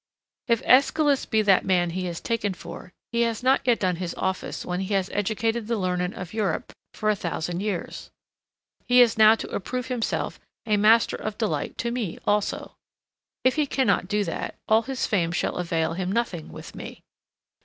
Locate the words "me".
11.91-12.17, 16.73-17.03